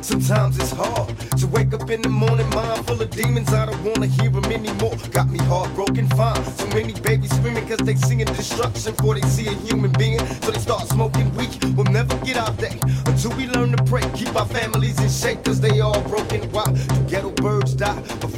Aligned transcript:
Sometimes 0.00 0.58
it's 0.58 0.72
hard 0.72 1.08
to 1.38 1.46
wake 1.48 1.72
up 1.74 1.88
in 1.90 2.02
the 2.02 2.08
morning, 2.08 2.48
mind 2.50 2.86
full 2.86 3.00
of 3.00 3.10
demons. 3.10 3.52
I 3.52 3.66
don't 3.66 3.84
wanna 3.84 4.06
hear 4.06 4.30
them 4.30 4.44
anymore. 4.46 4.96
Got 5.12 5.28
me 5.30 5.38
heartbroken, 5.40 6.08
fine. 6.10 6.44
So 6.56 6.66
many 6.68 6.94
babies 7.00 7.34
screaming 7.36 7.66
cause 7.68 7.78
they 7.78 7.94
singing 7.94 8.26
destruction 8.26 8.94
before 8.94 9.14
they 9.14 9.26
see 9.28 9.46
a 9.48 9.54
human 9.66 9.92
being. 9.92 10.18
So 10.42 10.50
they 10.50 10.58
start 10.58 10.88
smoking 10.88 11.34
weed. 11.36 11.62
We'll 11.76 11.92
never 11.92 12.16
get 12.24 12.36
our 12.36 12.52
day 12.54 12.78
until 13.06 13.36
we 13.36 13.46
learn 13.46 13.76
to 13.76 13.82
pray. 13.84 14.02
Keep 14.14 14.34
our 14.36 14.46
families 14.46 14.98
in 15.00 15.08
shape 15.10 15.44
cause 15.44 15.60
they 15.60 15.80
all 15.80 16.00
broken. 16.02 16.40
Why 16.50 16.64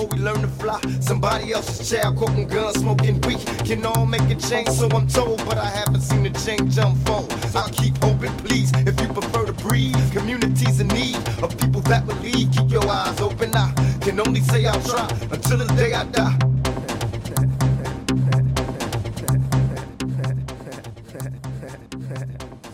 before 0.00 0.16
we 0.16 0.24
learn 0.24 0.40
to 0.40 0.48
fly? 0.48 0.80
Somebody 1.00 1.52
else's 1.52 1.90
child 1.90 2.16
quoting 2.16 2.48
guns, 2.48 2.78
smoking 2.78 3.20
weed. 3.22 3.40
Can 3.64 3.84
all 3.84 4.06
make 4.06 4.22
a 4.30 4.34
change, 4.34 4.68
so 4.68 4.88
I'm 4.90 5.06
told, 5.06 5.44
but 5.44 5.58
I 5.58 5.66
haven't 5.66 6.00
seen 6.00 6.26
a 6.26 6.30
change 6.30 6.78
unfold. 6.78 7.32
I'll 7.54 7.68
keep 7.68 7.96
hoping, 8.02 8.32
please, 8.38 8.72
if 8.74 9.00
you 9.00 9.08
prefer 9.08 9.46
to 9.46 9.52
breathe. 9.52 10.12
Communities 10.12 10.80
in 10.80 10.88
need 10.88 11.16
of 11.42 11.56
people 11.58 11.80
that 11.82 12.06
believe. 12.06 12.50
Keep 12.52 12.70
your 12.70 12.88
eyes 12.88 13.20
open. 13.20 13.54
I 13.54 13.72
can 14.00 14.20
only 14.20 14.40
say 14.40 14.66
I'll 14.66 14.82
try 14.82 15.08
until 15.30 15.58
the 15.58 15.66
day 15.76 15.92
I 15.92 16.04
die. 16.04 16.49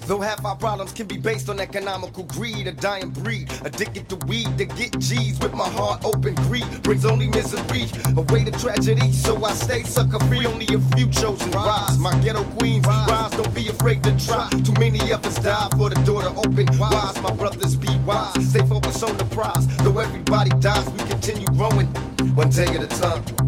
Though 0.06 0.20
half 0.20 0.44
our 0.44 0.54
problems 0.54 0.92
can 0.92 1.08
be 1.08 1.16
based 1.16 1.48
on 1.48 1.58
economical 1.58 2.22
greed, 2.22 2.68
a 2.68 2.72
dying 2.72 3.10
breed, 3.10 3.50
addicted 3.64 4.08
to 4.08 4.16
weed 4.26 4.56
to 4.56 4.64
get 4.64 4.96
G's 5.00 5.36
with 5.40 5.52
my 5.52 5.68
heart 5.68 6.04
open. 6.04 6.36
Greed 6.46 6.82
brings 6.84 7.04
only 7.04 7.26
misery, 7.26 7.90
away 8.16 8.44
to 8.44 8.52
tragedy. 8.52 9.10
So 9.10 9.44
I 9.44 9.52
stay 9.54 9.82
sucker 9.82 10.20
free, 10.26 10.46
only 10.46 10.66
a 10.66 10.78
few 10.94 11.10
chosen 11.10 11.50
rise. 11.50 11.98
My 11.98 12.16
ghetto 12.20 12.44
queens 12.56 12.86
rise, 12.86 13.32
don't 13.32 13.52
be 13.52 13.66
afraid 13.66 14.04
to 14.04 14.16
try. 14.24 14.48
Too 14.50 14.74
many 14.78 15.10
of 15.10 15.26
us 15.26 15.40
die 15.40 15.68
for 15.76 15.90
the 15.90 16.00
door 16.04 16.22
to 16.22 16.28
open. 16.28 16.66
Wise, 16.78 17.20
my 17.20 17.32
brothers 17.32 17.74
be 17.74 17.92
wise, 18.06 18.48
stay 18.48 18.64
focused 18.64 19.02
on 19.02 19.16
the 19.16 19.24
prize. 19.24 19.66
Though 19.78 19.98
everybody 19.98 20.50
dies, 20.60 20.88
we 20.90 20.98
continue 21.10 21.46
growing, 21.48 21.88
one 22.36 22.50
day 22.50 22.66
at 22.66 22.80
a 22.80 22.86
time. 22.86 23.45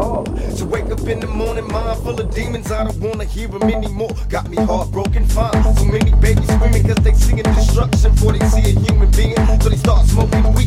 To 0.00 0.64
wake 0.64 0.90
up 0.90 1.00
in 1.00 1.20
the 1.20 1.26
morning, 1.26 1.66
mind 1.68 2.02
full 2.02 2.18
of 2.18 2.34
demons. 2.34 2.70
I 2.70 2.84
don't 2.84 3.00
wanna 3.00 3.24
hear 3.24 3.48
them 3.48 3.62
anymore. 3.62 4.10
Got 4.28 4.48
me 4.48 4.56
heartbroken, 4.56 5.26
fine. 5.26 5.62
So 5.76 5.84
many 5.84 6.12
babies 6.12 6.48
screaming 6.48 6.84
cause 6.84 7.02
they 7.04 7.12
singing 7.12 7.44
destruction 7.44 8.12
before 8.12 8.32
they 8.32 8.46
see 8.48 8.70
a 8.70 8.80
human 8.80 9.10
being. 9.12 9.36
So 9.60 9.68
they 9.68 9.76
start 9.76 10.06
smoking 10.06 10.54
weed. 10.54 10.59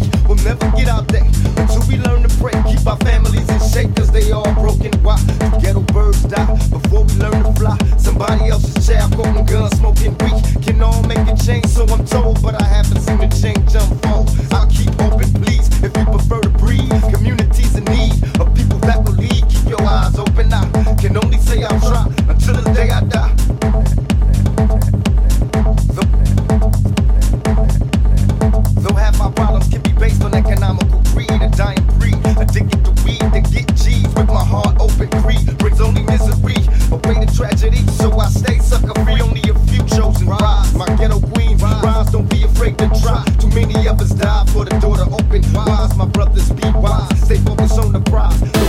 Until 21.65 22.55
the 22.55 22.73
day 22.73 22.89
I 22.89 22.99
die. 23.05 23.33
Though, 28.81 28.93
half 28.95 29.21
our 29.21 29.31
problems 29.31 29.69
can 29.69 29.81
be 29.81 29.93
based 29.93 30.23
on 30.23 30.33
economical 30.33 31.01
greed, 31.13 31.31
a 31.31 31.49
dying 31.49 31.79
addicted 32.37 32.83
to 32.83 32.91
weed 33.03 33.19
get 33.51 33.73
G's 33.75 34.13
with 34.15 34.27
my 34.27 34.43
heart 34.43 34.75
open. 34.79 35.09
Greed 35.21 35.57
brings 35.57 35.79
only 35.79 36.03
misery, 36.03 36.57
away 36.91 37.25
to 37.25 37.35
tragedy. 37.35 37.85
So 37.93 38.11
I 38.19 38.27
stay 38.27 38.59
sucker 38.59 38.93
free, 39.05 39.21
only 39.21 39.41
a 39.49 39.57
few 39.67 39.83
chosen 39.87 40.27
rise. 40.27 40.73
My 40.75 40.87
ghetto 40.97 41.19
queens 41.19 41.61
don't 42.11 42.29
be 42.29 42.43
afraid 42.43 42.77
to 42.79 42.89
try. 43.01 43.23
Too 43.39 43.49
many 43.49 43.87
of 43.87 44.01
us 44.01 44.09
die 44.09 44.45
for 44.47 44.65
the 44.65 44.77
door 44.79 44.97
to 44.97 45.03
open. 45.03 45.41
Wise, 45.53 45.95
my 45.95 46.05
brothers 46.05 46.51
be 46.51 46.69
wise, 46.71 47.21
stay 47.21 47.37
focused 47.37 47.79
on 47.79 47.93
the 47.93 48.01
prize. 48.01 48.62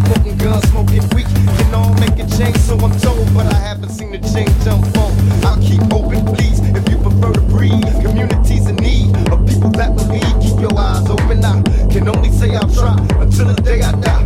smoking 0.00 0.36
guns, 0.38 0.68
smoking 0.70 1.06
weak. 1.14 1.26
Can 1.58 1.74
all 1.74 1.92
make 1.94 2.18
a 2.18 2.26
change, 2.36 2.56
so 2.58 2.76
I'm 2.78 2.98
told, 3.00 3.34
but 3.34 3.46
I 3.46 3.58
haven't 3.58 3.90
seen 3.90 4.14
a 4.14 4.20
change 4.20 4.48
unfold. 4.66 5.12
I'll 5.44 5.60
keep 5.60 5.82
open, 5.92 6.24
please, 6.34 6.60
if 6.60 6.88
you 6.88 6.96
prefer 6.98 7.32
to 7.32 7.40
breathe. 7.42 7.84
Communities 8.02 8.68
in 8.68 8.76
need 8.76 9.14
of 9.30 9.46
people 9.46 9.70
that 9.70 9.94
believe. 9.96 10.22
Keep 10.40 10.60
your 10.60 10.78
eyes 10.78 11.08
open. 11.08 11.44
I 11.44 11.62
can 11.90 12.08
only 12.08 12.30
say 12.30 12.54
I'll 12.54 12.72
try 12.72 12.96
until 13.20 13.52
the 13.52 13.60
day 13.62 13.82
I 13.82 13.92
die. 13.92 14.22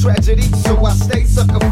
tragedy. 0.00 0.42
So 0.42 0.77
Stay 0.98 1.24
sucker 1.24 1.67